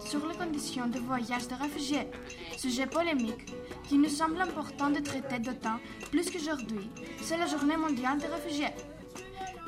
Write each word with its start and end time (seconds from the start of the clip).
sur 0.00 0.26
les 0.26 0.36
conditions 0.36 0.86
de 0.86 0.98
voyage 0.98 1.48
des 1.48 1.54
réfugiés, 1.54 2.08
sujet 2.56 2.86
polémique 2.86 3.46
qui 3.88 3.98
nous 3.98 4.08
semble 4.08 4.40
important 4.40 4.90
de 4.90 5.00
traiter 5.00 5.38
d'autant 5.38 5.78
plus 6.10 6.30
qu'aujourd'hui, 6.30 6.90
c'est 7.20 7.36
la 7.36 7.46
journée 7.46 7.76
mondiale 7.76 8.18
des 8.18 8.26
réfugiés. 8.26 8.74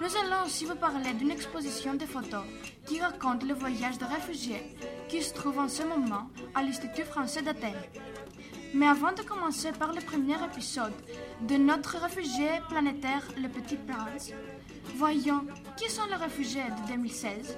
Nous 0.00 0.16
allons 0.16 0.44
aussi 0.46 0.64
vous 0.64 0.74
parler 0.74 1.12
d'une 1.14 1.30
exposition 1.30 1.94
de 1.94 2.04
photos 2.04 2.44
qui 2.86 3.00
raconte 3.00 3.44
le 3.44 3.54
voyage 3.54 3.98
des 3.98 4.04
réfugiés 4.04 4.62
qui 5.08 5.22
se 5.22 5.32
trouve 5.32 5.58
en 5.58 5.68
ce 5.68 5.82
moment 5.82 6.28
à 6.54 6.62
l'Institut 6.62 7.04
français 7.04 7.42
d'Athènes. 7.42 7.72
Mais 8.74 8.88
avant 8.88 9.12
de 9.12 9.22
commencer 9.22 9.70
par 9.72 9.92
le 9.92 10.00
premier 10.00 10.36
épisode 10.44 10.92
de 11.42 11.56
notre 11.56 11.96
réfugié 11.98 12.48
planétaire 12.68 13.22
Le 13.40 13.48
Petit 13.48 13.76
Prince, 13.76 14.32
voyons 14.96 15.44
qui 15.76 15.88
sont 15.88 16.06
les 16.08 16.16
réfugiés 16.16 16.64
de 16.64 16.92
2016. 16.92 17.56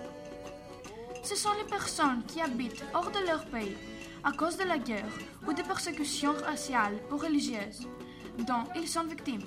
Ce 1.26 1.34
sont 1.34 1.54
les 1.58 1.64
personnes 1.64 2.22
qui 2.28 2.40
habitent 2.40 2.84
hors 2.94 3.10
de 3.10 3.26
leur 3.26 3.44
pays 3.46 3.76
à 4.22 4.30
cause 4.30 4.56
de 4.56 4.62
la 4.62 4.78
guerre 4.78 5.10
ou 5.44 5.52
de 5.52 5.60
persécutions 5.62 6.34
raciales 6.44 7.00
ou 7.10 7.16
religieuses 7.16 7.88
dont 8.38 8.62
ils 8.76 8.86
sont 8.86 9.02
victimes. 9.02 9.42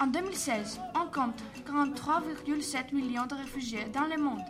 En 0.00 0.08
2016, 0.08 0.80
on 0.96 1.06
compte 1.06 1.40
43,7 1.64 2.92
millions 2.92 3.26
de 3.26 3.34
réfugiés 3.36 3.84
dans 3.92 4.06
le 4.06 4.20
monde, 4.20 4.42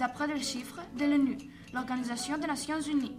d'après 0.00 0.26
les 0.26 0.40
chiffres 0.40 0.80
de 0.98 1.04
l'ONU, 1.04 1.36
l'Organisation 1.74 2.38
des 2.38 2.46
Nations 2.46 2.80
Unies. 2.80 3.18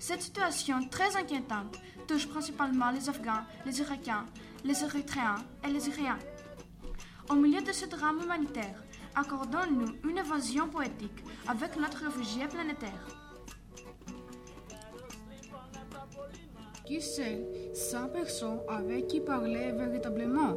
Cette 0.00 0.22
situation 0.22 0.84
très 0.88 1.14
inquiétante 1.14 1.78
touche 2.08 2.26
principalement 2.26 2.90
les 2.90 3.08
Afghans, 3.08 3.44
les 3.64 3.80
Irakiens, 3.80 4.26
les 4.64 4.82
Érythréens 4.82 5.44
et 5.64 5.70
les 5.70 5.78
Syriens. 5.78 6.18
Au 7.30 7.36
milieu 7.36 7.60
de 7.60 7.70
ce 7.70 7.86
drame 7.86 8.20
humanitaire, 8.20 8.82
accordons-nous 9.18 10.08
une 10.08 10.18
évasion 10.18 10.68
poétique 10.68 11.24
avec 11.48 11.76
notre 11.76 12.04
réfugié 12.04 12.46
planétaire. 12.46 13.06
Qui 16.86 17.00
c'est 17.02 17.74
sa 17.74 18.06
personne 18.06 18.60
avec 18.68 19.08
qui 19.08 19.20
parler 19.20 19.72
véritablement 19.72 20.54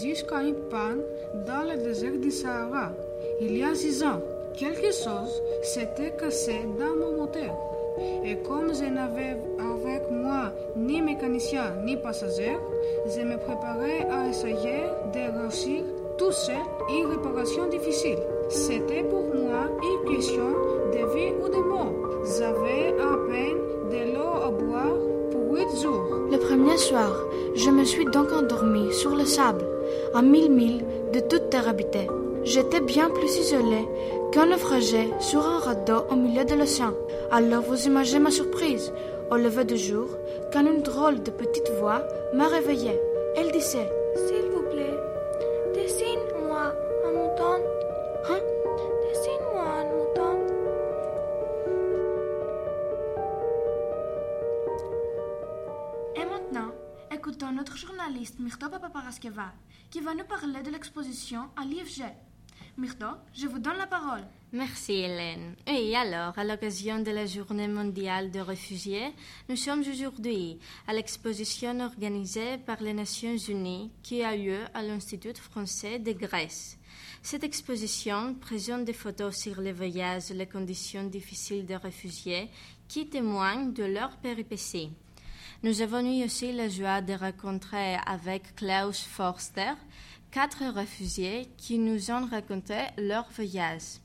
Jusqu'à 0.00 0.42
une 0.42 0.68
panne 0.70 1.02
dans 1.46 1.68
le 1.68 1.82
désert 1.82 2.18
du 2.18 2.30
Sahara. 2.30 2.92
Il 3.40 3.56
y 3.56 3.64
a 3.64 3.74
six 3.74 4.02
ans, 4.04 4.20
quelque 4.56 4.92
chose 4.92 5.42
s'était 5.62 6.14
cassé 6.16 6.66
dans 6.78 6.94
mon 6.96 7.16
moteur. 7.16 7.56
Et 8.24 8.36
comme 8.42 8.74
je 8.74 8.84
n'avais 8.84 9.36
avec 9.58 10.10
moi 10.10 10.52
ni 10.76 11.00
mécanicien 11.00 11.74
ni 11.84 11.96
passager, 11.96 12.56
je 13.06 13.22
me 13.22 13.36
préparais 13.38 14.06
à 14.10 14.28
essayer 14.28 14.84
de 15.14 15.40
réussir 15.40 15.82
tout 16.18 16.32
seul 16.32 16.56
une 16.88 17.06
réparation 17.06 17.66
difficile. 17.68 18.18
C'était 18.48 19.02
pour 19.02 19.24
moi 19.34 19.68
une 19.82 20.14
question 20.14 20.48
de 20.92 21.14
vie 21.14 21.32
ou 21.42 21.48
de 21.48 21.56
mort. 21.56 21.92
J'avais 22.24 22.94
à 23.00 23.16
peine 23.28 23.58
de 23.90 24.14
l'eau 24.14 24.42
à 24.42 24.50
boire 24.50 24.96
pour 25.30 25.54
huit 25.54 25.82
jours. 25.82 26.06
Le 26.30 26.38
premier 26.38 26.76
soir, 26.76 27.12
je 27.54 27.70
me 27.70 27.84
suis 27.84 28.04
donc 28.06 28.32
endormi 28.32 28.92
sur 28.92 29.14
le 29.14 29.24
sable, 29.24 29.64
à 30.14 30.22
mille 30.22 30.50
milles 30.50 30.84
de 31.12 31.20
toute 31.20 31.50
terre 31.50 31.68
habitée. 31.68 32.08
J'étais 32.44 32.80
bien 32.80 33.10
plus 33.10 33.38
isolé 33.38 33.86
qu'un 34.32 34.46
naufragé 34.46 35.10
sur 35.18 35.44
un 35.44 35.58
radeau 35.58 36.04
au 36.10 36.16
milieu 36.16 36.44
de 36.44 36.54
l'océan. 36.54 36.94
Alors 37.30 37.62
vous 37.62 37.86
imaginez 37.86 38.20
ma 38.20 38.30
surprise 38.30 38.92
au 39.30 39.36
lever 39.36 39.64
du 39.64 39.76
jour 39.76 40.06
quand 40.52 40.64
une 40.64 40.82
drôle 40.82 41.22
de 41.22 41.30
petite 41.30 41.70
voix 41.80 42.02
m'a 42.32 42.46
réveillée. 42.46 43.00
Elle 43.36 43.50
disait 43.50 43.88
écoutons 57.26 57.50
notre 57.50 57.76
journaliste 57.76 58.38
Myrto 58.38 58.68
Papaparaskeva 58.68 59.52
qui 59.90 60.00
va 60.00 60.14
nous 60.14 60.22
parler 60.22 60.62
de 60.62 60.70
l'exposition 60.70 61.48
à 61.56 61.64
l'IFG. 61.64 62.04
Myrto, 62.78 63.06
je 63.34 63.48
vous 63.48 63.58
donne 63.58 63.78
la 63.78 63.88
parole. 63.88 64.22
Merci 64.52 64.92
Hélène. 64.92 65.56
Et 65.66 65.96
alors, 65.96 66.38
à 66.38 66.44
l'occasion 66.44 67.00
de 67.00 67.10
la 67.10 67.26
Journée 67.26 67.66
mondiale 67.66 68.30
des 68.30 68.42
réfugiés, 68.42 69.12
nous 69.48 69.56
sommes 69.56 69.80
aujourd'hui 69.80 70.60
à 70.86 70.92
l'exposition 70.92 71.80
organisée 71.80 72.58
par 72.58 72.80
les 72.80 72.94
Nations 72.94 73.36
Unies 73.36 73.90
qui 74.04 74.22
a 74.22 74.36
lieu 74.36 74.60
à 74.72 74.84
l'Institut 74.84 75.34
français 75.34 75.98
de 75.98 76.12
Grèce. 76.12 76.78
Cette 77.22 77.42
exposition 77.42 78.34
présente 78.34 78.84
des 78.84 78.92
photos 78.92 79.34
sur 79.34 79.60
les 79.60 79.72
voyages 79.72 80.30
et 80.30 80.34
les 80.34 80.46
conditions 80.46 81.02
difficiles 81.02 81.66
des 81.66 81.74
réfugiés 81.74 82.50
qui 82.86 83.08
témoignent 83.08 83.72
de 83.72 83.82
leur 83.82 84.16
péripéties. 84.18 84.92
Nous 85.62 85.80
avons 85.80 86.04
eu 86.04 86.24
aussi 86.24 86.52
la 86.52 86.68
joie 86.68 87.00
de 87.00 87.14
rencontrer 87.14 87.96
avec 88.06 88.54
Klaus 88.56 89.00
Forster 89.00 89.72
quatre 90.30 90.64
réfugiés 90.66 91.48
qui 91.56 91.78
nous 91.78 92.10
ont 92.10 92.26
raconté 92.26 92.76
leur 92.98 93.26
voyage. 93.30 94.00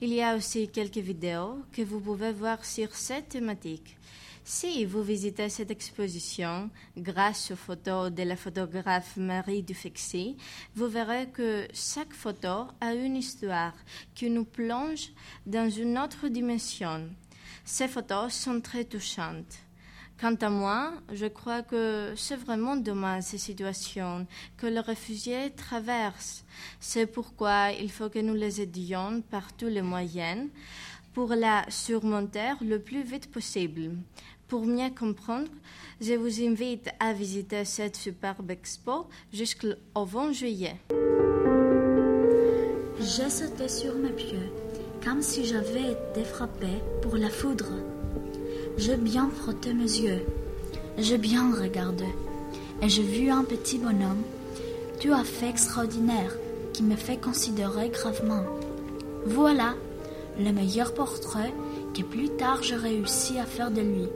Il 0.00 0.12
y 0.12 0.22
a 0.22 0.36
aussi 0.36 0.68
quelques 0.68 0.98
vidéos 0.98 1.64
que 1.72 1.82
vous 1.82 1.98
pouvez 1.98 2.32
voir 2.32 2.64
sur 2.64 2.94
cette 2.94 3.30
thématique. 3.30 3.96
Si 4.44 4.84
vous 4.84 5.02
visitez 5.02 5.48
cette 5.48 5.72
exposition 5.72 6.70
grâce 6.96 7.50
aux 7.50 7.56
photos 7.56 8.12
de 8.12 8.22
la 8.22 8.36
photographe 8.36 9.16
Marie 9.16 9.64
Dufexy, 9.64 10.36
vous 10.76 10.86
verrez 10.86 11.28
que 11.28 11.66
chaque 11.72 12.12
photo 12.12 12.68
a 12.80 12.94
une 12.94 13.16
histoire 13.16 13.74
qui 14.14 14.30
nous 14.30 14.44
plonge 14.44 15.10
dans 15.44 15.68
une 15.68 15.98
autre 15.98 16.28
dimension. 16.28 17.08
Ces 17.64 17.88
photos 17.88 18.32
sont 18.32 18.60
très 18.60 18.84
touchantes. 18.84 19.63
Quant 20.20 20.36
à 20.36 20.48
moi, 20.48 20.92
je 21.12 21.26
crois 21.26 21.62
que 21.62 22.14
c'est 22.16 22.36
vraiment 22.36 22.76
dommage 22.76 23.24
ces 23.24 23.38
situations 23.38 24.26
que 24.56 24.66
les 24.66 24.80
réfugiés 24.80 25.50
traversent. 25.50 26.44
C'est 26.78 27.06
pourquoi 27.06 27.72
il 27.72 27.90
faut 27.90 28.08
que 28.08 28.20
nous 28.20 28.34
les 28.34 28.60
aidions 28.60 29.22
par 29.30 29.52
tous 29.56 29.66
les 29.66 29.82
moyens 29.82 30.48
pour 31.12 31.34
la 31.34 31.64
surmonter 31.68 32.52
le 32.60 32.78
plus 32.78 33.02
vite 33.02 33.30
possible. 33.30 33.90
Pour 34.46 34.66
mieux 34.66 34.90
comprendre, 34.90 35.50
je 36.00 36.14
vous 36.14 36.42
invite 36.42 36.90
à 37.00 37.12
visiter 37.12 37.64
cette 37.64 37.96
superbe 37.96 38.50
expo 38.50 39.08
jusqu'au 39.32 39.74
20 39.96 40.32
juillet. 40.32 40.76
J'ai 43.00 43.30
sauté 43.30 43.68
sur 43.68 43.96
mes 43.96 44.12
pieds, 44.12 44.52
comme 45.04 45.22
si 45.22 45.44
j'avais 45.44 45.92
été 45.92 46.24
frappé 46.24 46.68
pour 47.02 47.16
la 47.16 47.30
foudre. 47.30 47.93
J'ai 48.76 48.96
bien 48.96 49.30
frotté 49.30 49.72
mes 49.72 49.84
yeux, 49.84 50.26
j'ai 50.98 51.16
bien 51.16 51.54
regardé, 51.54 52.06
et 52.82 52.88
j'ai 52.88 53.04
vu 53.04 53.30
un 53.30 53.44
petit 53.44 53.78
bonhomme, 53.78 54.22
tout 55.00 55.12
à 55.12 55.22
fait 55.22 55.48
extraordinaire, 55.48 56.36
qui 56.72 56.82
me 56.82 56.96
fait 56.96 57.16
considérer 57.16 57.90
gravement. 57.90 58.42
Voilà 59.26 59.74
le 60.40 60.50
meilleur 60.50 60.92
portrait 60.92 61.54
que 61.96 62.02
plus 62.02 62.30
tard 62.30 62.64
j'ai 62.64 62.74
réussi 62.74 63.38
à 63.38 63.44
faire 63.44 63.70
de 63.70 63.80
lui. 63.80 64.08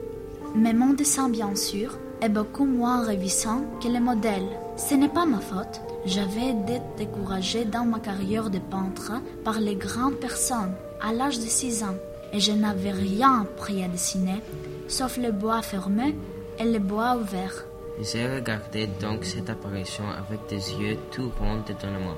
Mais 0.55 0.73
mon 0.73 0.91
dessin, 0.91 1.29
bien 1.29 1.55
sûr, 1.55 1.97
est 2.21 2.27
beaucoup 2.27 2.65
moins 2.65 3.05
ravissant 3.05 3.63
que 3.81 3.87
le 3.87 4.01
modèle. 4.01 4.49
Ce 4.75 4.93
n'est 4.93 5.07
pas 5.07 5.25
ma 5.25 5.39
faute. 5.39 5.79
J'avais 6.05 6.49
été 6.49 6.81
découragée 6.97 7.63
dans 7.63 7.85
ma 7.85 7.99
carrière 7.99 8.49
de 8.49 8.59
peintre 8.59 9.13
par 9.45 9.61
les 9.61 9.75
grandes 9.75 10.17
personnes 10.17 10.73
à 11.01 11.13
l'âge 11.13 11.39
de 11.39 11.45
6 11.45 11.83
ans 11.83 11.95
et 12.33 12.39
je 12.39 12.51
n'avais 12.51 12.91
rien 12.91 13.41
appris 13.41 13.83
à 13.83 13.87
dessiner 13.87 14.41
sauf 14.87 15.17
le 15.17 15.31
bois 15.31 15.61
fermé 15.61 16.15
et 16.57 16.65
le 16.65 16.79
bois 16.79 17.15
ouvert. 17.15 17.65
J'ai 18.01 18.27
regardé 18.33 18.87
donc 18.87 19.25
cette 19.25 19.49
apparition 19.49 20.05
avec 20.09 20.47
des 20.47 20.73
yeux 20.73 20.97
tout 21.11 21.31
ronds 21.39 21.61
d'étonnement. 21.65 22.15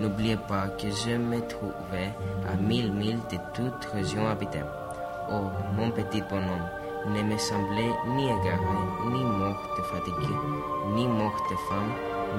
N'oubliez 0.00 0.36
pas 0.36 0.68
que 0.68 0.88
je 0.90 1.16
me 1.16 1.40
trouvais 1.46 2.10
à 2.48 2.56
mille 2.56 2.92
milles 2.92 3.20
de 3.30 3.38
toute 3.54 3.84
région 3.92 4.26
habitée. 4.28 4.62
Oh, 5.30 5.44
mon 5.76 5.90
petit 5.90 6.22
bonhomme 6.28 6.68
ne 7.06 7.22
me 7.22 7.38
semblait 7.38 7.94
ni 8.16 8.24
égaré, 8.24 8.76
ni 9.12 9.22
mort 9.22 9.62
de 9.76 9.82
fatigue, 9.82 10.36
ni 10.94 11.06
mort 11.06 11.40
de 11.50 11.56
faim, 11.68 11.86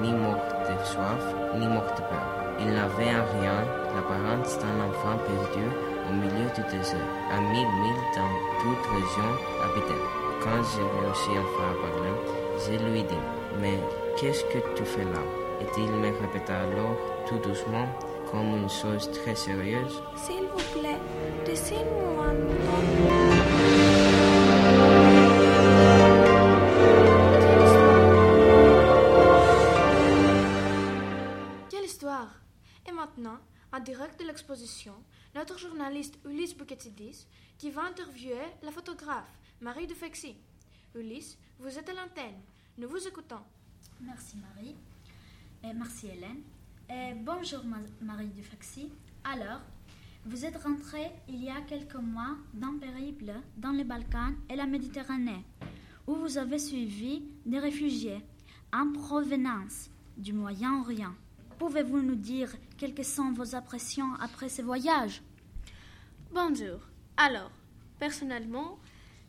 ni 0.02 0.12
mort 0.12 0.44
de 0.68 0.84
soif, 0.84 1.34
ni 1.58 1.66
mort 1.66 1.90
de 1.96 2.02
peur. 2.02 2.28
Il 2.60 2.66
n'avait 2.66 3.14
en 3.14 3.40
rien 3.40 3.64
l'apparence 3.94 4.58
d'un 4.58 4.88
enfant 4.88 5.18
perdu 5.24 5.95
au 6.08 6.12
milieu 6.12 6.48
du 6.54 6.62
désert, 6.76 7.08
à 7.30 7.40
mille 7.40 7.72
milles 7.82 8.04
dans 8.14 8.32
toute 8.62 8.84
région 8.92 9.30
habitée. 9.62 10.02
Quand 10.42 10.62
j'ai 10.62 10.82
réussi 11.00 11.30
enfin 11.30 11.68
à 11.70 11.76
parler, 11.82 12.14
je 12.64 12.72
lui 12.90 13.02
dis 13.02 13.22
Mais 13.60 13.78
qu'est-ce 14.16 14.44
que 14.44 14.58
tu 14.74 14.84
fais 14.84 15.04
là 15.04 15.22
Et 15.60 15.66
il 15.78 15.90
me 15.90 16.10
répéta 16.20 16.58
alors, 16.60 16.96
tout 17.26 17.38
doucement, 17.38 17.86
comme 18.30 18.56
une 18.56 18.68
chose 18.68 19.10
très 19.10 19.34
sérieuse 19.34 20.02
S'il 20.16 20.44
vous 20.44 20.78
plaît, 20.78 21.00
dessine-moi 21.44 22.26
un. 22.26 22.36
Quelle 31.70 31.84
histoire 31.84 32.28
Et 32.88 32.92
maintenant, 32.92 33.38
en 33.76 33.80
direct 33.80 34.18
de 34.18 34.24
l'exposition, 34.26 34.94
notre 35.34 35.58
journaliste 35.58 36.18
Ulysse 36.24 36.56
Buketidis 36.56 37.26
qui 37.58 37.70
va 37.70 37.82
interviewer 37.84 38.46
la 38.62 38.70
photographe 38.70 39.30
Marie 39.60 39.86
de 39.86 39.92
Fexy. 39.92 40.34
Ulysse, 40.94 41.36
vous 41.58 41.78
êtes 41.78 41.88
à 41.90 41.92
l'antenne. 41.92 42.40
Nous 42.78 42.88
vous 42.88 43.06
écoutons. 43.06 43.42
Merci 44.00 44.36
Marie. 44.38 44.76
Merci 45.74 46.06
Hélène. 46.06 46.40
Et 46.88 47.14
bonjour 47.14 47.60
Marie 48.00 48.28
Dufexy. 48.28 48.90
Alors, 49.24 49.60
vous 50.24 50.46
êtes 50.46 50.56
rentrée 50.56 51.10
il 51.28 51.44
y 51.44 51.50
a 51.50 51.60
quelques 51.60 51.96
mois 51.96 52.36
d'un 52.54 52.78
périple 52.78 53.32
dans 53.58 53.72
les 53.72 53.84
Balkans 53.84 54.34
et 54.48 54.56
la 54.56 54.66
Méditerranée, 54.66 55.44
où 56.06 56.14
vous 56.14 56.38
avez 56.38 56.58
suivi 56.58 57.24
des 57.44 57.58
réfugiés 57.58 58.24
en 58.72 58.90
provenance 58.92 59.90
du 60.16 60.32
Moyen-Orient. 60.32 61.12
Pouvez-vous 61.58 62.02
nous 62.02 62.16
dire 62.16 62.50
quelles 62.76 63.02
sont 63.02 63.32
vos 63.32 63.54
impressions 63.54 64.12
après 64.20 64.50
ce 64.50 64.60
voyage? 64.60 65.22
Bonjour. 66.30 66.80
Alors, 67.16 67.50
personnellement, 67.98 68.78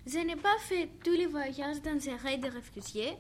je 0.06 0.20
n'ai 0.20 0.36
pas 0.36 0.58
fait 0.60 0.90
tous 1.06 1.14
les 1.14 1.26
voyages 1.26 1.82
dans 1.82 1.92
un 1.92 2.38
de 2.38 2.50
réfugiés. 2.50 3.16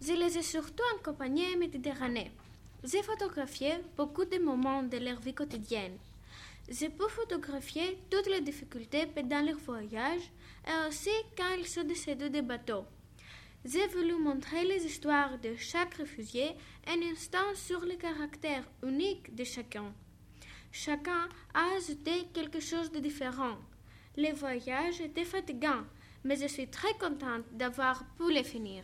Je 0.00 0.12
les 0.12 0.38
ai 0.38 0.42
surtout 0.42 0.84
accompagnés 0.96 1.56
méditerranéens. 1.56 2.30
J'ai 2.84 3.02
photographié 3.02 3.72
beaucoup 3.96 4.24
de 4.24 4.38
moments 4.38 4.84
de 4.84 4.98
leur 4.98 5.18
vie 5.20 5.34
quotidienne. 5.34 5.98
J'ai 6.68 6.88
pu 6.88 7.04
photographier 7.08 7.98
toutes 8.10 8.28
les 8.28 8.40
difficultés 8.40 9.06
pendant 9.06 9.42
leur 9.44 9.58
voyage 9.58 10.30
et 10.68 10.88
aussi 10.88 11.10
quand 11.36 11.56
ils 11.58 11.66
sont 11.66 11.82
descendus 11.82 12.30
des 12.30 12.42
bateaux. 12.42 12.84
J'ai 13.64 13.86
voulu 13.86 14.14
montrer 14.14 14.64
les 14.64 14.84
histoires 14.84 15.38
de 15.38 15.54
chaque 15.56 15.94
réfugié 15.94 16.56
un 16.88 17.00
instant 17.12 17.54
sur 17.54 17.80
le 17.82 17.94
caractère 17.94 18.64
unique 18.82 19.36
de 19.36 19.44
chacun. 19.44 19.94
Chacun 20.72 21.28
a 21.54 21.76
ajouté 21.76 22.26
quelque 22.34 22.58
chose 22.58 22.90
de 22.90 22.98
différent. 22.98 23.56
Les 24.16 24.32
voyages 24.32 25.00
étaient 25.00 25.24
fatigants, 25.24 25.84
mais 26.24 26.36
je 26.36 26.48
suis 26.48 26.66
très 26.66 26.92
contente 26.94 27.44
d'avoir 27.52 28.04
pu 28.16 28.32
les 28.32 28.42
finir. 28.42 28.82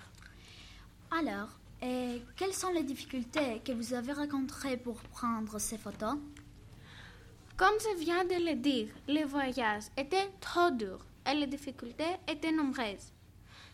Alors, 1.10 1.58
et 1.82 2.22
quelles 2.36 2.54
sont 2.54 2.72
les 2.72 2.84
difficultés 2.84 3.60
que 3.64 3.72
vous 3.72 3.94
avez 3.94 4.12
rencontrées 4.12 4.76
pour 4.76 5.00
prendre 5.02 5.58
ces 5.58 5.78
photos? 5.78 6.18
Comme 7.56 7.74
je 7.80 7.98
viens 7.98 8.24
de 8.24 8.44
le 8.48 8.54
dire, 8.54 8.90
les 9.08 9.24
voyages 9.24 9.84
étaient 9.96 10.30
trop 10.40 10.70
durs 10.70 11.04
et 11.28 11.34
les 11.34 11.48
difficultés 11.48 12.14
étaient 12.28 12.52
nombreuses, 12.52 13.12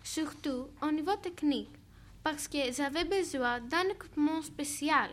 surtout 0.04 0.68
au 0.80 0.92
niveau 0.92 1.16
technique, 1.16 1.72
parce 2.22 2.46
que 2.46 2.70
j'avais 2.70 3.04
besoin 3.04 3.60
d'un 3.60 3.88
équipement 3.88 4.40
spécial, 4.42 5.10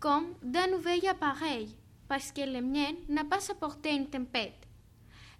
comme 0.00 0.34
d'un 0.42 0.66
nouvel 0.66 1.06
appareil, 1.06 1.76
parce 2.08 2.32
que 2.32 2.40
le 2.40 2.60
mien 2.60 2.92
n'a 3.08 3.24
pas 3.24 3.40
supporté 3.40 3.94
une 3.94 4.08
tempête. 4.08 4.66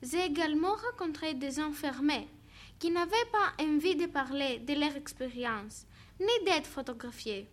J'ai 0.02 0.26
également 0.26 0.74
rencontré 0.90 1.34
des 1.34 1.58
enfermés 1.60 2.28
qui 2.78 2.90
n'avaient 2.90 3.30
pas 3.32 3.64
envie 3.64 3.96
de 3.96 4.06
parler 4.06 4.58
de 4.58 4.74
leur 4.74 4.94
expérience 4.96 5.86
ni 6.20 6.44
d'être 6.44 6.66
photographié. 6.66 7.48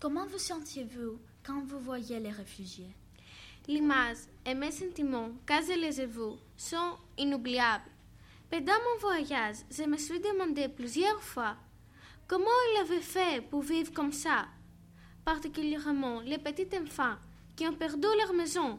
Comment 0.00 0.26
vous 0.26 0.38
sentiez-vous 0.38 1.18
quand 1.44 1.64
vous 1.64 1.80
voyez 1.80 2.20
les 2.20 2.30
réfugiés? 2.30 2.94
L'image 3.66 4.18
et 4.44 4.54
mes 4.54 4.70
sentiments 4.70 5.30
je 5.48 5.80
les 5.80 6.06
vus 6.06 6.38
sont 6.56 6.98
inoubliables. 7.16 7.93
Pendant 8.54 8.72
mon 8.72 9.00
voyage, 9.00 9.56
je 9.68 9.82
me 9.82 9.96
suis 9.96 10.20
demandé 10.20 10.68
plusieurs 10.68 11.20
fois 11.20 11.56
comment 12.28 12.44
ils 12.44 12.82
avaient 12.82 13.00
fait 13.00 13.42
pour 13.50 13.62
vivre 13.62 13.92
comme 13.92 14.12
ça, 14.12 14.46
particulièrement 15.24 16.20
les 16.20 16.38
petits 16.38 16.68
enfants 16.80 17.16
qui 17.56 17.66
ont 17.66 17.74
perdu 17.74 18.06
leur 18.16 18.32
maison. 18.32 18.78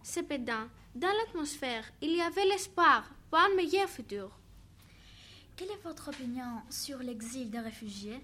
Cependant, 0.00 0.68
dans 0.94 1.08
l'atmosphère, 1.08 1.84
il 2.00 2.14
y 2.14 2.20
avait 2.20 2.44
l'espoir 2.44 3.10
pour 3.28 3.40
un 3.40 3.52
meilleur 3.56 3.88
futur. 3.88 4.30
Quelle 5.56 5.72
est 5.72 5.82
votre 5.82 6.10
opinion 6.10 6.62
sur 6.70 6.98
l'exil 6.98 7.50
des 7.50 7.58
réfugiés? 7.58 8.20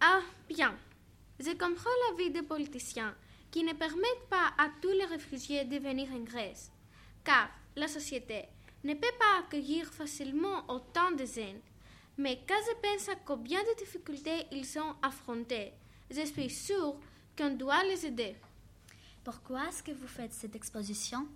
Ah, 0.00 0.20
bien. 0.48 0.76
Je 1.40 1.50
comprends 1.56 1.90
la 2.08 2.22
vie 2.22 2.30
des 2.30 2.42
politiciens 2.42 3.16
qui 3.50 3.64
ne 3.64 3.72
permettent 3.72 4.28
pas 4.30 4.52
à 4.58 4.68
tous 4.80 4.92
les 4.92 5.06
réfugiés 5.06 5.64
de 5.64 5.78
venir 5.78 6.08
en 6.12 6.20
Grèce, 6.20 6.70
car 7.24 7.50
la 7.74 7.88
société 7.88 8.44
ne 8.84 8.94
peut 8.94 9.14
pas 9.18 9.40
accueillir 9.40 9.86
facilement 9.92 10.64
autant 10.68 11.10
de 11.12 11.24
jeunes. 11.24 11.60
Mais 12.16 12.40
quand 12.48 12.60
je 12.66 12.74
pense 12.80 13.08
à 13.08 13.16
combien 13.24 13.60
de 13.62 13.78
difficultés 13.78 14.46
ils 14.52 14.78
ont 14.78 14.94
affrontées, 15.02 15.72
je 16.10 16.24
suis 16.24 16.50
sûre 16.50 16.96
qu'on 17.36 17.50
doit 17.50 17.84
les 17.84 18.06
aider. 18.06 18.36
Pourquoi 19.24 19.68
est-ce 19.68 19.82
que 19.82 19.92
vous 19.92 20.08
faites 20.08 20.32
cette 20.32 20.56
exposition? 20.56 21.28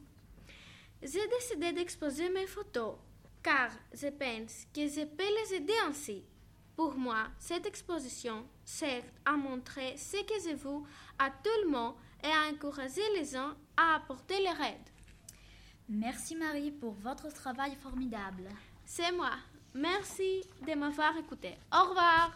J'ai 1.02 1.26
décidé 1.28 1.72
d'exposer 1.72 2.28
mes 2.30 2.46
photos 2.46 2.94
car 3.42 3.70
je 3.92 4.06
pense 4.06 4.66
que 4.72 4.86
je 4.86 5.04
peux 5.04 5.24
les 5.24 5.56
aider 5.56 5.74
ainsi. 5.86 6.24
Pour 6.76 6.94
moi, 6.94 7.26
cette 7.38 7.66
exposition 7.66 8.46
sert 8.64 9.04
à 9.24 9.32
montrer 9.32 9.96
ce 9.96 10.16
que 10.22 10.48
je 10.48 10.54
veux 10.54 10.82
à 11.18 11.30
tout 11.30 11.64
le 11.64 11.70
monde 11.70 11.94
et 12.22 12.28
à 12.28 12.50
encourager 12.52 13.02
les 13.16 13.24
gens 13.24 13.52
à 13.76 13.96
apporter 13.96 14.42
leur 14.42 14.60
aide. 14.60 14.91
Merci 15.88 16.36
Marie 16.36 16.70
pour 16.70 16.92
votre 16.92 17.32
travail 17.32 17.74
formidable. 17.82 18.48
C'est 18.84 19.12
moi. 19.12 19.32
Merci 19.74 20.42
de 20.66 20.74
m'avoir 20.74 21.16
écouté. 21.16 21.56
Au 21.72 21.88
revoir. 21.88 22.32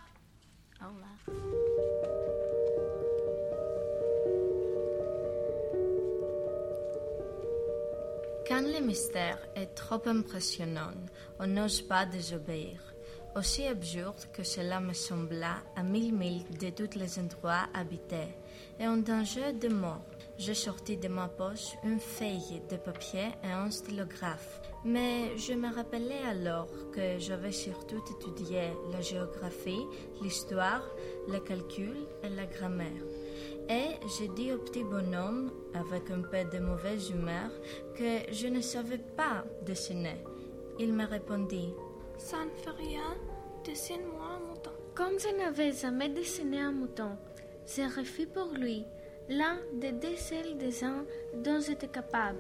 Au 0.83 0.89
revoir. 0.89 1.17
Quand 8.49 8.63
le 8.63 8.81
mystère 8.81 9.39
est 9.57 9.75
trop 9.75 10.01
impressionnant, 10.07 10.93
on 11.41 11.47
n'ose 11.47 11.83
pas 11.83 12.07
désobéir. 12.07 12.81
Aussi 13.35 13.67
absurde 13.67 14.31
que 14.33 14.43
cela 14.45 14.81
me 14.81 14.93
sembla 14.93 15.57
à 15.75 15.83
mille 15.83 16.15
milles 16.15 16.47
de 16.59 16.71
tous 16.71 16.97
les 16.99 17.19
endroits 17.19 17.67
habités 17.75 18.35
et 18.79 18.87
en 18.87 18.97
danger 18.99 19.53
de 19.53 19.69
mort, 19.69 20.05
j'ai 20.39 20.55
sorti 20.55 20.97
de 20.97 21.09
ma 21.09 21.29
poche 21.29 21.77
une 21.83 21.99
feuille 21.99 22.61
de 22.71 22.77
papier 22.77 23.29
et 23.43 23.51
un 23.51 23.71
stylographe. 23.71 24.61
Mais 24.85 25.37
je 25.37 25.55
me 25.55 25.75
rappelais 25.75 26.23
alors 26.29 26.69
que 26.93 27.19
j'avais 27.19 27.53
surtout 27.53 28.03
étudié 28.11 28.73
la 28.93 29.01
géographie, 29.01 29.85
l'histoire, 30.23 30.83
le 31.29 31.41
calcul 31.41 31.97
et 32.23 32.29
la 32.29 32.47
grammaire. 32.47 33.03
Et 33.69 33.97
j'ai 34.17 34.29
dit 34.29 34.53
au 34.53 34.59
petit 34.59 34.85
bonhomme, 34.85 35.51
avec 35.75 36.11
un 36.11 36.21
peu 36.21 36.45
de 36.45 36.63
mauvaise 36.63 37.11
humeur, 37.11 37.51
que 37.97 38.33
je 38.33 38.47
ne 38.47 38.61
savais 38.61 38.99
pas 38.99 39.45
dessiner. 39.63 40.23
Il 40.79 40.93
me 40.93 41.07
répondit 41.07 41.73
Ça 42.19 42.45
ne 42.45 42.51
fait 42.51 42.71
rien, 42.71 43.17
dessine-moi 43.65 44.25
un 44.37 44.49
mouton. 44.49 44.71
Comme 44.95 45.19
je 45.19 45.37
n'avais 45.37 45.73
jamais 45.73 46.11
dessiné 46.11 46.61
un 46.61 46.73
mouton, 46.73 47.17
j'ai 47.67 47.87
refait 47.87 48.27
pour 48.27 48.53
lui 48.53 48.85
l'un 49.29 49.59
des 49.73 49.93
deux 49.93 50.17
seuls 50.17 50.57
dessins 50.57 51.05
dont 51.35 51.61
j'étais 51.61 51.89
capable, 51.89 52.39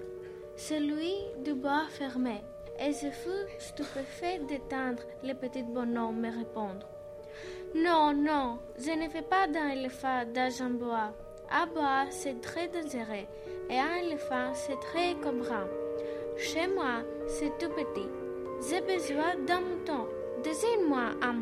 celui 0.56 1.14
du 1.44 1.54
bois 1.54 1.86
fermé. 1.90 2.42
Et 2.78 2.92
je 2.92 3.10
fus 3.10 3.46
stupéfait 3.58 4.38
d'entendre 4.40 5.02
le 5.22 5.32
petit 5.32 5.62
bonhomme 5.62 6.20
me 6.20 6.28
répondre. 6.28 6.86
Non, 7.74 8.12
non, 8.12 8.58
je 8.78 8.90
ne 8.90 9.08
fais 9.08 9.22
pas 9.22 9.46
d'un 9.46 9.68
éléphant 9.68 10.24
d'argent 10.32 10.70
bois. 10.70 11.12
Un 11.50 11.66
bois, 11.66 12.06
c'est 12.10 12.40
très 12.40 12.68
dangereux 12.68 13.26
et 13.70 13.78
un 13.78 13.96
éléphant, 14.04 14.52
c'est 14.54 14.78
très 14.80 15.12
encombrant. 15.12 15.66
Chez 16.36 16.66
moi, 16.68 17.02
c'est 17.26 17.56
tout 17.58 17.70
petit. 17.70 18.08
J'ai 18.68 18.80
besoin 18.80 19.36
d'un 19.46 19.60
mouton. 19.60 20.06
Dessine-moi 20.44 21.12
un 21.22 21.32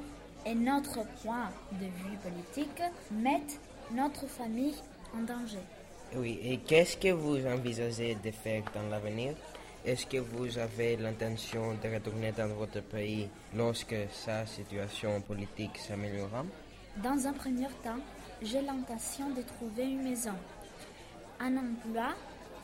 et 0.46 0.54
notre 0.54 1.04
point 1.24 1.50
de 1.72 1.86
vue 1.86 2.18
politique 2.22 2.84
mettent 3.12 3.60
notre 3.92 4.28
famille 4.28 4.76
en 5.18 5.24
danger. 5.24 5.66
Oui, 6.16 6.40
et 6.44 6.58
qu'est-ce 6.58 6.96
que 6.98 7.12
vous 7.12 7.44
envisagez 7.48 8.16
de 8.24 8.30
faire 8.30 8.64
dans 8.76 8.88
l'avenir? 8.88 9.34
Est-ce 9.84 10.06
que 10.06 10.18
vous 10.18 10.60
avez 10.60 10.96
l'intention 10.96 11.74
de 11.84 11.92
retourner 11.92 12.32
dans 12.32 12.50
votre 12.50 12.82
pays 12.82 13.28
lorsque 13.56 13.96
sa 14.12 14.46
situation 14.46 15.20
politique 15.22 15.76
s'améliorera? 15.78 16.46
Dans 16.98 17.26
un 17.26 17.34
premier 17.34 17.68
temps, 17.84 18.00
j'ai 18.44 18.62
l'intention 18.62 19.32
de 19.32 19.42
trouver 19.42 19.86
une 19.86 20.04
maison, 20.04 20.36
un 21.40 21.58
emploi 21.58 22.10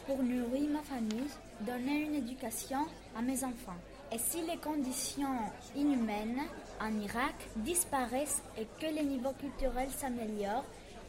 pour 0.06 0.22
nourrir 0.22 0.70
ma 0.70 0.84
famille, 0.84 1.30
donner 1.62 2.04
une 2.04 2.16
éducation 2.16 2.86
à 3.18 3.22
mes 3.24 3.44
enfants. 3.44 3.80
Et 4.14 4.20
si 4.20 4.42
les 4.44 4.58
conditions 4.58 5.40
inhumaines 5.76 6.42
en 6.80 7.00
Irak 7.00 7.34
disparaissent 7.56 8.44
et 8.58 8.68
que 8.80 8.94
les 8.94 9.04
niveaux 9.04 9.34
culturels 9.40 9.90
s'améliorent, 9.98 10.66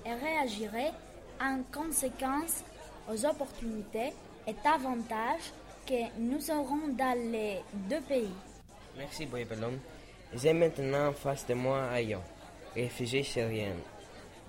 et 0.07 0.15
réagirai 0.15 0.93
en 1.41 1.63
conséquence 1.73 2.63
aux 3.11 3.25
opportunités 3.25 4.13
et 4.47 4.55
avantages 4.65 5.53
que 5.87 6.19
nous 6.19 6.51
aurons 6.51 6.89
dans 6.97 7.33
les 7.33 7.59
deux 7.89 8.01
pays. 8.03 8.35
Merci 8.97 9.27
Boy 9.27 9.45
Pelon. 9.45 9.79
J'ai 10.35 10.53
maintenant 10.53 11.09
en 11.09 11.13
face 11.13 11.47
de 11.47 11.55
moi 11.55 11.89
Ayon, 11.99 12.21
réfugié 12.75 13.23
syrien. 13.23 13.73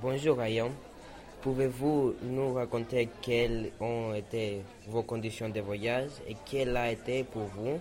Bonjour 0.01 0.41
Ayon. 0.41 0.71
Pouvez-vous 1.41 2.15
nous 2.21 2.53
raconter 2.53 3.09
quelles 3.21 3.71
ont 3.79 4.13
été 4.13 4.61
vos 4.87 5.01
conditions 5.01 5.49
de 5.49 5.59
voyage 5.59 6.11
et 6.27 6.35
quel 6.45 6.77
a 6.77 6.91
été 6.91 7.23
pour 7.23 7.45
vous 7.45 7.79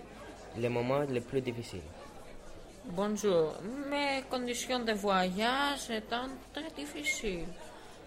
le 0.57 0.69
moment 0.69 1.01
le 1.01 1.21
plus 1.21 1.41
difficile? 1.41 1.83
Bonjour, 2.85 3.53
mes 3.87 4.23
conditions 4.31 4.79
de 4.79 4.93
voyage 4.93 5.91
étant 5.91 6.27
très 6.51 6.71
difficiles 6.75 7.45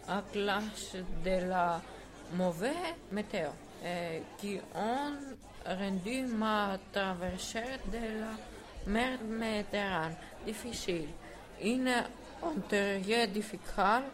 à 0.08 0.22
cause 0.32 0.96
de 1.24 1.48
la 1.48 1.80
mauvaise 2.32 2.94
météo 3.10 3.48
et 3.84 4.22
qui 4.38 4.58
ont 4.74 5.16
rendu 5.66 6.22
ma 6.26 6.78
traversée 6.92 7.80
de 7.92 8.20
la 8.20 8.34
mer 8.86 9.18
Méditerranée 9.28 10.16
difficile. 10.46 11.08
Une 11.62 11.90
antérieure 12.42 13.28
difficile 13.28 14.04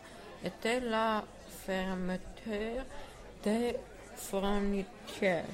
était 0.44 0.80
la 0.80 1.24
fermeture 1.66 2.84
des 3.42 3.76
frontières 4.16 5.44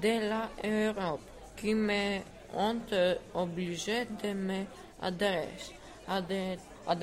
de 0.00 0.30
l'Europe 0.62 1.20
qui 1.56 1.74
me 1.74 2.20
ont 2.54 2.80
euh, 2.92 3.14
obligé 3.34 4.06
de 4.22 4.32
me 4.32 4.64
adresser 5.00 5.74
à 6.08 6.20
des, 6.20 6.58
à 6.86 6.96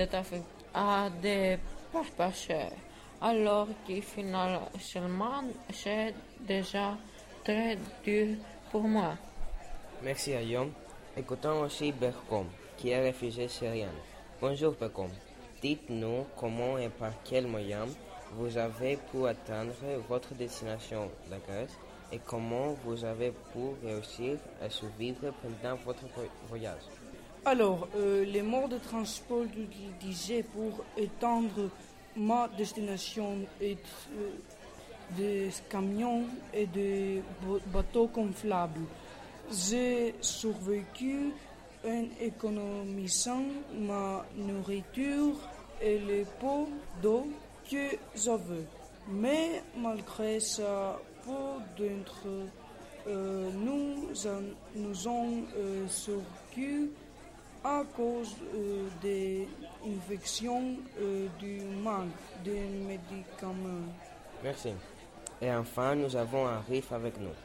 à 0.74 1.10
des 1.10 1.58
alors 3.22 3.68
que 3.88 4.02
finalement 4.02 5.44
c'est 5.74 6.14
déjà 6.40 6.98
très 7.44 7.78
dur 8.04 8.36
pour 8.72 8.84
moi. 8.84 9.16
Merci 10.04 10.32
Ayon. 10.34 10.70
Écoutons 11.16 11.62
aussi 11.62 11.92
Berkom, 11.92 12.46
qui 12.78 12.90
est 12.90 13.02
réfugié 13.02 13.48
syrien. 13.48 13.90
Bonjour 14.40 14.74
Berkom. 14.74 15.10
Dites-nous 15.62 16.26
comment 16.38 16.78
et 16.78 16.90
par 16.90 17.12
quels 17.24 17.48
moyens 17.48 17.90
vous 18.34 18.56
avez 18.58 18.98
pu 19.12 19.26
atteindre 19.26 19.74
votre 20.08 20.34
destination, 20.36 21.10
la 21.32 21.38
Grèce, 21.40 21.76
et 22.12 22.20
comment 22.20 22.74
vous 22.86 23.04
avez 23.04 23.32
pu 23.32 23.60
réussir 23.84 24.38
à 24.62 24.70
survivre 24.70 25.32
pendant 25.42 25.76
votre 25.78 26.04
vo- 26.16 26.30
voyage. 26.50 26.84
Alors, 27.46 27.88
euh, 27.96 28.26
les 28.26 28.42
modes 28.42 28.72
de 28.72 28.78
transport 28.78 29.44
utilisés 29.44 30.44
pour 30.44 30.84
étendre 30.98 31.70
ma 32.16 32.48
destination 32.58 33.38
est 33.62 33.78
euh, 34.18 34.32
des 35.16 35.50
camions 35.70 36.24
et 36.54 36.66
des 36.66 37.22
ba- 37.42 37.60
bateaux 37.68 38.08
gonflables. 38.08 38.82
J'ai 39.52 40.14
survécu 40.20 41.32
en 41.86 42.04
économisant 42.20 43.44
ma 43.80 44.26
nourriture 44.36 45.36
et 45.82 46.00
les 46.00 46.26
pots 46.42 46.68
d'eau 47.02 47.28
que 47.70 47.96
j'avais. 48.16 48.66
Mais 49.10 49.64
malgré 49.78 50.42
ça, 50.42 51.00
peu 51.24 51.32
d'entre 51.82 52.28
euh, 53.08 53.50
nous, 53.54 54.10
nous 54.76 55.08
ont 55.08 55.44
survécu 55.88 56.90
à 57.68 57.84
cause 57.96 58.34
euh, 58.56 58.88
des 59.02 59.46
infections 59.86 60.78
euh, 61.02 61.28
du 61.38 61.60
manque 61.84 62.08
de 62.46 62.56
médicaments. 62.88 63.92
Merci. 64.42 64.74
Et 65.42 65.52
enfin, 65.52 65.94
nous 65.96 66.16
avons 66.16 66.48
Arif 66.48 66.94
avec 66.94 67.20
nous, 67.20 67.36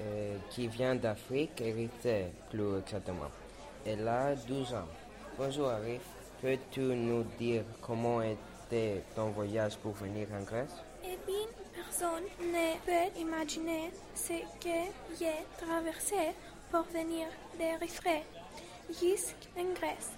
euh, 0.00 0.38
qui 0.50 0.66
vient 0.68 0.94
d'Afrique, 0.94 1.60
Érythrée 1.60 2.32
plus 2.50 2.78
exactement. 2.78 3.30
Elle 3.84 4.08
a 4.08 4.34
12 4.34 4.74
ans. 4.74 4.88
Bonjour 5.36 5.68
Arif, 5.68 6.00
peux-tu 6.40 6.80
nous 6.80 7.24
dire 7.38 7.62
comment 7.82 8.22
était 8.22 9.02
ton 9.14 9.28
voyage 9.28 9.76
pour 9.76 9.92
venir 9.92 10.26
en 10.32 10.42
Grèce? 10.42 10.74
Eh 11.04 11.18
bien, 11.26 11.46
personne 11.74 12.24
ne 12.40 12.76
peut 12.86 13.20
imaginer 13.20 13.90
ce 14.14 14.32
que 14.58 14.78
j'ai 15.18 15.44
traversé 15.58 16.32
pour 16.70 16.82
venir 16.84 17.26
d'Érythrée 17.58 18.24
jusqu'en 18.88 19.72
Grèce. 19.74 20.12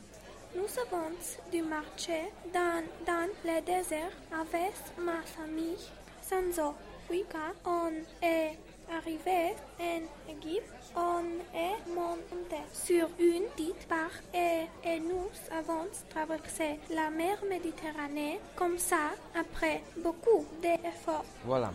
Nous 0.54 0.66
avons 0.80 1.10
dû 1.52 1.62
marcher 1.62 2.32
dans, 2.52 2.82
dans 3.06 3.28
le 3.44 3.60
désert 3.60 4.12
avec 4.32 4.75
ma 4.98 5.20
famille 5.22 5.76
sans 6.22 6.62
eau. 6.62 6.75
Puis 7.08 7.25
quand 7.30 7.70
on 7.70 7.92
est 8.22 8.58
arrivé 8.90 9.54
en 9.78 10.02
Égypte, 10.30 10.72
on 10.96 11.25
est 11.54 11.94
monté 11.94 12.56
sur 12.72 13.08
une 13.18 13.44
petite 13.56 13.88
barque 13.88 14.22
et, 14.34 14.66
et 14.84 15.00
nous 15.00 15.28
avons 15.52 15.87
traversé 16.08 16.78
la 16.90 17.10
mer 17.10 17.38
Méditerranée 17.48 18.40
comme 18.56 18.78
ça 18.78 19.12
après 19.38 19.82
beaucoup 20.02 20.46
d'efforts. 20.62 21.25
Voilà. 21.44 21.72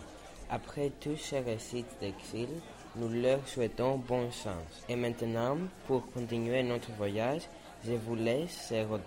Après 0.50 0.90
tous 1.00 1.16
ces 1.16 1.40
récits 1.40 1.86
d'exil, 2.00 2.48
nous 2.96 3.08
leur 3.08 3.46
souhaitons 3.48 3.98
bonne 3.98 4.30
chance. 4.30 4.84
Et 4.88 4.96
maintenant, 4.96 5.56
pour 5.86 6.10
continuer 6.12 6.62
notre 6.62 6.90
voyage, 6.92 7.42
je 7.84 7.92
vous 7.92 8.14
laisse, 8.14 8.68
chers 8.68 8.90
aud- 8.90 9.00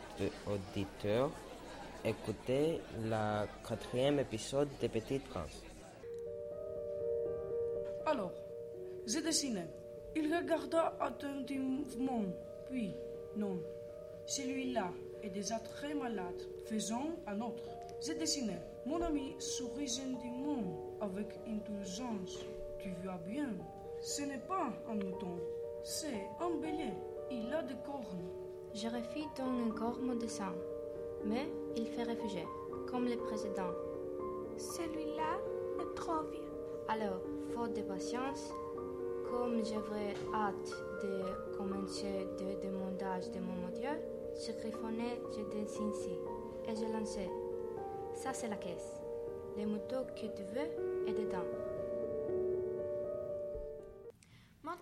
auditeurs, 0.46 1.32
écouter 2.06 2.80
le 3.04 3.46
quatrième 3.68 4.20
épisode 4.20 4.70
de 4.82 4.88
Petite 4.88 5.26
France. 5.28 5.64
Alors, 8.06 8.32
j'ai 9.06 9.22
dessiné. 9.22 9.62
Il 10.16 10.34
regarda 10.34 10.96
attentivement, 11.00 12.24
puis, 12.70 12.94
non, 13.36 13.60
celui-là 14.26 14.92
est 15.24 15.30
déjà 15.30 15.60
très 15.60 15.94
malade. 15.94 16.42
Faisons 16.66 17.16
un 17.28 17.40
autre. 17.42 17.64
J'ai 18.06 18.16
dessiné. 18.16 18.54
Mon 18.86 19.02
ami 19.02 19.36
sourit 19.40 19.88
gentiment 19.88 20.64
avec 21.02 21.28
indulgence. 21.48 22.46
Tu 22.80 22.90
vois 23.04 23.20
bien, 23.28 23.50
ce 24.00 24.22
n'est 24.22 24.42
pas 24.48 24.70
un 24.90 24.96
mouton, 24.96 25.38
c'est 25.84 26.28
un 26.40 26.50
bélier. 26.62 26.94
Il 27.32 27.54
a 27.54 27.62
des 27.62 27.76
cornes. 27.86 28.30
Je 28.74 28.88
refus 28.88 29.26
donc 29.38 29.74
encore 29.74 30.00
mon 30.00 30.16
dessin, 30.16 30.54
mais 31.26 31.48
il 31.76 31.88
fait 31.88 32.04
réfugié, 32.04 32.46
comme 32.90 33.06
le 33.06 33.18
précédent. 33.18 33.72
Celui-là 34.58 35.40
est 35.82 35.96
trop 35.96 36.24
vieux. 36.32 36.52
Alors, 36.88 37.22
faute 37.54 37.74
de 37.74 37.82
patience, 37.82 38.52
comme 39.30 39.64
j'avais 39.66 40.14
hâte 40.34 40.72
de 41.02 41.58
commencer 41.58 42.28
le 42.40 42.62
demandage 42.62 43.30
de 43.32 43.40
mon 43.40 43.70
Dieu, 43.74 43.90
Je 44.36 44.52
griffonnais, 44.52 45.20
je 45.32 45.42
dessinais 45.50 46.20
et 46.68 46.76
je 46.76 46.86
lançais. 46.94 47.30
Ça, 48.14 48.34
c'est 48.34 48.48
la 48.48 48.56
caisse. 48.56 49.02
Le 49.58 49.66
moto 49.66 49.96
que 50.16 50.28
tu 50.28 50.44
veux 50.44 51.08
est 51.08 51.14
dedans. 51.14 51.46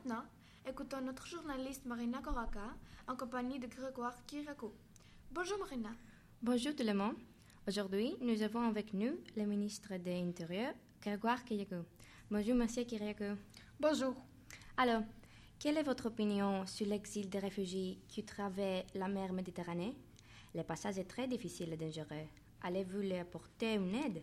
Maintenant, 0.05 0.23
écoutons 0.67 1.01
notre 1.01 1.25
journaliste 1.25 1.85
Marina 1.85 2.19
Koraka 2.21 2.75
en 3.07 3.15
compagnie 3.15 3.57
de 3.57 3.65
Grégoire 3.65 4.13
Kirakou. 4.27 4.71
Bonjour 5.31 5.57
Marina. 5.57 5.89
Bonjour 6.43 6.75
tout 6.75 6.83
le 6.83 6.93
monde. 6.93 7.15
Aujourd'hui, 7.67 8.15
nous 8.21 8.39
avons 8.43 8.61
avec 8.61 8.93
nous 8.93 9.17
le 9.35 9.45
ministre 9.45 9.97
de 9.97 10.11
l'Intérieur, 10.11 10.73
Grégoire 11.01 11.43
Kirakou. 11.43 11.85
Bonjour, 12.29 12.53
monsieur 12.55 12.83
Kirakou. 12.83 13.35
Bonjour. 13.79 14.13
Alors, 14.77 15.01
quelle 15.57 15.77
est 15.77 15.83
votre 15.83 16.07
opinion 16.07 16.67
sur 16.67 16.85
l'exil 16.85 17.27
des 17.27 17.39
réfugiés 17.39 17.97
qui 18.07 18.23
traversent 18.23 18.93
la 18.93 19.07
mer 19.07 19.33
Méditerranée? 19.33 19.95
Le 20.53 20.61
passage 20.61 20.99
est 20.99 21.09
très 21.09 21.27
difficile 21.27 21.73
et 21.73 21.77
dangereux. 21.77 22.27
Allez-vous 22.61 23.01
leur 23.01 23.21
apporter 23.21 23.73
une 23.73 23.95
aide? 23.95 24.21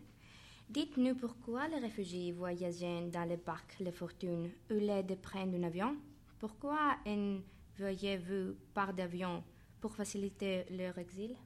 Dites-nous 0.73 1.15
pourquoi 1.17 1.69
les 1.69 1.81
réfugiés 1.81 2.33
voyagent 2.33 3.11
dans 3.13 3.29
les 3.29 3.37
barques 3.37 3.77
Les 3.79 3.93
Fortunes 3.93 4.51
ou 4.71 4.75
l'aide 4.77 5.21
prennent 5.21 5.55
un 5.55 5.65
avion? 5.65 5.99
Pourquoi 6.39 6.97
envoyez-vous 7.05 8.55
par 8.73 8.95
d'avion 8.95 9.45
pour 9.83 9.95
faciliter 9.95 10.65
leur 10.71 10.97
exil? 10.97 11.37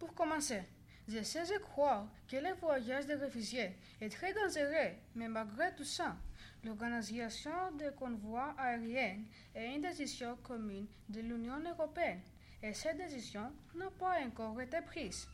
Pour 0.00 0.12
commencer, 0.14 0.62
j'essaie 1.06 1.44
de 1.44 1.60
croire 1.60 2.08
que 2.26 2.38
le 2.38 2.52
voyage 2.60 3.06
des 3.06 3.14
réfugiés 3.14 3.70
est 4.00 4.08
très 4.08 4.34
dangereux, 4.34 4.96
mais 5.14 5.28
malgré 5.28 5.72
tout 5.76 5.84
ça, 5.84 6.16
l'organisation 6.64 7.70
des 7.78 7.90
convois 7.96 8.56
aériens 8.58 9.18
est 9.54 9.76
une 9.76 9.82
décision 9.82 10.36
commune 10.42 10.88
de 11.08 11.20
l'Union 11.20 11.60
européenne 11.70 12.22
et 12.64 12.72
cette 12.72 12.96
décision 12.96 13.52
n'a 13.76 13.90
pas 13.96 14.18
encore 14.26 14.60
été 14.60 14.80
prise. 14.80 15.28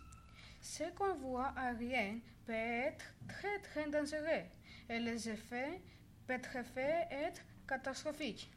Ces 0.60 0.90
convois 0.90 1.54
aériens 1.56 2.18
peuvent 2.46 2.54
être 2.56 3.04
très 3.28 3.58
très 3.58 3.90
dangereux 3.90 4.44
et 4.88 4.98
les 4.98 5.28
effets 5.28 5.80
peuvent 6.26 6.40
être 6.76 7.42
catastrophiques. 7.68 8.50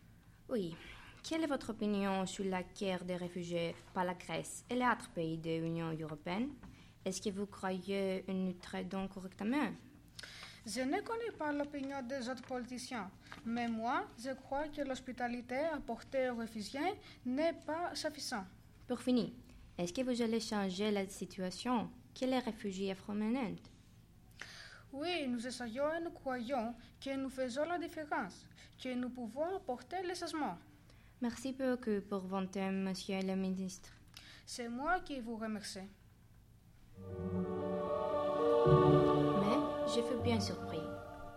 Oui. 0.47 0.75
Quelle 1.21 1.43
est 1.43 1.47
votre 1.47 1.71
opinion 1.71 2.25
sur 2.25 2.45
la 2.45 2.63
guerre 2.63 3.03
des 3.03 3.17
réfugiés 3.17 3.75
par 3.93 4.05
la 4.05 4.13
Grèce 4.13 4.63
et 4.69 4.75
les 4.75 4.85
autres 4.85 5.09
pays 5.09 5.37
de 5.37 5.59
l'Union 5.59 5.91
européenne? 5.91 6.49
Est-ce 7.03 7.21
que 7.21 7.29
vous 7.29 7.45
croyez 7.45 8.23
une 8.27 8.57
traitons 8.57 9.07
correctement? 9.07 9.69
Je 10.65 10.81
ne 10.81 11.01
connais 11.01 11.31
pas 11.37 11.51
l'opinion 11.51 12.01
des 12.03 12.29
autres 12.29 12.43
politiciens, 12.43 13.09
mais 13.45 13.67
moi, 13.67 14.05
je 14.17 14.31
crois 14.31 14.67
que 14.67 14.81
l'hospitalité 14.81 15.57
apportée 15.73 16.29
aux 16.29 16.35
réfugiés 16.35 16.93
n'est 17.25 17.53
pas 17.65 17.95
suffisante. 17.95 18.45
Pour 18.87 18.99
finir, 18.99 19.29
est-ce 19.77 19.93
que 19.93 20.01
vous 20.01 20.21
allez 20.21 20.39
changer 20.39 20.91
la 20.91 21.07
situation? 21.07 21.89
Que 22.19 22.25
les 22.25 22.39
réfugiés 22.39 22.91
afro-menant 22.91 23.55
Oui, 24.91 25.27
nous 25.27 25.45
essayons 25.45 25.93
et 25.93 26.01
nous 26.01 26.11
croyons 26.11 26.73
que 27.03 27.15
nous 27.15 27.29
faisons 27.29 27.63
la 27.65 27.77
différence, 27.77 28.45
que 28.81 28.93
nous 28.95 29.09
pouvons 29.09 29.55
apporter 29.55 30.01
les 30.03 30.15
changements. 30.15 30.57
Merci 31.21 31.53
beaucoup 31.53 32.01
pour 32.09 32.19
votre 32.21 32.49
temps, 32.51 32.71
monsieur 32.71 33.19
le 33.21 33.35
ministre. 33.35 33.89
C'est 34.45 34.69
moi 34.69 34.99
qui 35.01 35.19
vous 35.19 35.35
remercie. 35.35 35.87
Mais 39.39 39.59
je 39.87 40.01
fus 40.01 40.21
bien 40.23 40.39
surpris 40.39 40.81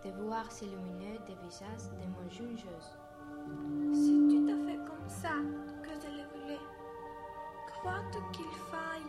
de 0.03 0.09
voir 0.23 0.51
s'illuminer 0.51 1.19
des 1.27 1.35
visages 1.43 1.89
de 2.01 2.07
mon 2.07 2.29
jeune. 2.29 2.57
C'est 3.93 4.35
tout 4.35 4.47
à 4.49 4.57
fait 4.65 4.77
comme 4.77 5.09
ça 5.09 5.35
que 5.83 5.89
je 6.01 6.07
le 6.17 6.23
voulais. 6.41 6.59
Crois-tu 7.67 8.17
qu'il 8.31 8.51
faille 8.71 9.03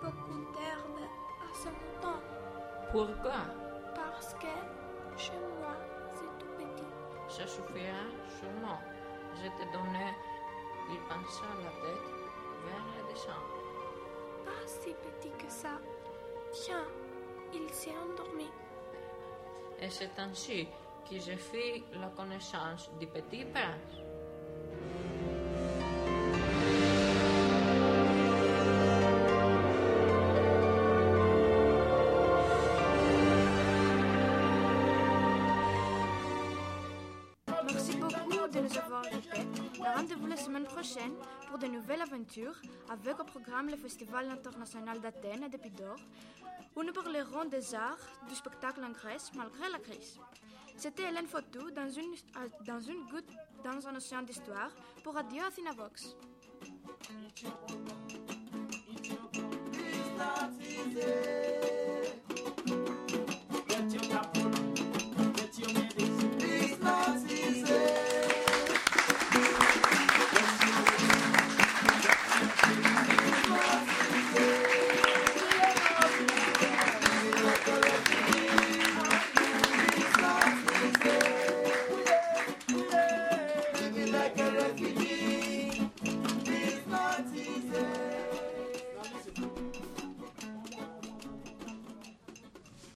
beaucoup 0.00 0.52
d'herbe 0.54 1.00
à 1.42 1.54
ce 1.54 1.68
moment 1.68 2.20
Pourquoi? 2.92 3.69
Parce 4.20 4.34
que 4.34 5.18
chez 5.18 5.32
moi, 5.58 5.74
c'est 6.12 6.38
tout 6.38 6.52
petit. 6.58 6.84
Ça 7.26 7.46
suffira 7.46 8.04
sûrement. 8.38 8.78
Je 9.36 9.48
te 9.48 9.72
donnais, 9.72 10.12
il 10.90 10.98
pencha 11.08 11.46
la 11.62 11.70
tête 11.80 12.10
vers 12.66 12.84
le 12.98 13.14
dessin. 13.14 13.40
Pas 14.44 14.66
si 14.66 14.90
petit 14.90 15.30
que 15.42 15.50
ça. 15.50 15.80
Tiens, 16.52 16.84
il 17.54 17.72
s'est 17.72 17.94
endormi. 17.96 18.50
Et 19.80 19.88
c'est 19.88 20.18
ainsi 20.18 20.68
que 21.08 21.18
j'ai 21.18 21.36
fait 21.36 21.82
la 21.98 22.08
connaissance 22.08 22.90
du 23.00 23.06
petit 23.06 23.46
prince. 23.46 24.02
Prochaine 40.80 41.12
pour 41.46 41.58
de 41.58 41.66
nouvelles 41.66 42.00
aventures 42.00 42.58
avec 42.88 43.20
au 43.20 43.24
programme 43.24 43.68
le 43.68 43.76
Festival 43.76 44.30
international 44.30 44.98
d'Athènes 44.98 45.44
et 45.44 45.50
d'Épidore 45.50 45.98
où 46.74 46.82
nous 46.82 46.92
parlerons 46.94 47.44
des 47.44 47.74
arts, 47.74 47.98
du 48.26 48.34
spectacle 48.34 48.82
en 48.82 48.90
Grèce 48.90 49.30
malgré 49.36 49.68
la 49.70 49.78
crise. 49.78 50.18
C'était 50.78 51.02
Hélène 51.02 51.26
Fotou 51.26 51.70
dans 51.70 51.90
une, 51.90 52.14
dans 52.66 52.80
une 52.80 53.04
goutte 53.10 53.30
dans 53.62 53.86
un 53.88 53.96
océan 53.96 54.22
d'histoire 54.22 54.70
pour 55.04 55.12
Radio 55.12 55.42
Athéna 55.42 55.72
Vox. 55.72 56.16